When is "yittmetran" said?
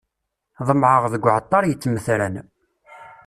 1.65-2.35